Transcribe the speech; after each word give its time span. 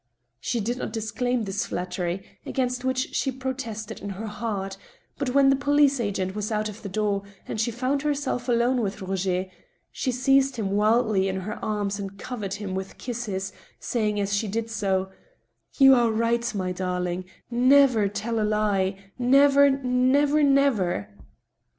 She 0.39 0.59
did 0.59 0.77
not 0.79 0.91
disclaim 0.91 1.43
this 1.43 1.67
flattery, 1.67 2.23
against 2.43 2.83
which 2.83 3.13
she 3.13 3.31
protested 3.31 3.99
in 3.99 4.09
her 4.09 4.25
heart; 4.25 4.75
but 5.19 5.35
when 5.35 5.49
the 5.51 5.55
police 5.55 5.99
agent 5.99 6.33
was 6.33 6.51
out 6.51 6.67
of 6.69 6.81
the 6.81 6.89
door, 6.89 7.21
and 7.47 7.61
she 7.61 7.69
found 7.69 8.01
herself 8.01 8.49
alone 8.49 8.81
with 8.81 9.03
Roger, 9.03 9.45
she 9.91 10.11
seized 10.11 10.55
him 10.55 10.71
wildly 10.71 11.27
in 11.27 11.41
her 11.41 11.63
arms 11.63 11.99
and 11.99 12.17
covered 12.17 12.55
him 12.55 12.73
with 12.73 12.97
kisses, 12.97 13.53
saying, 13.79 14.19
as 14.19 14.33
she 14.33 14.47
did 14.47 14.71
so:" 14.71 15.11
You 15.77 15.93
are 15.93 16.09
right, 16.09 16.51
my 16.55 16.71
darling; 16.71 17.25
never 17.51 18.07
tell 18.07 18.39
a 18.39 18.41
lie,... 18.41 18.97
never, 19.19 19.69
never, 19.69 20.41
never 20.41 21.09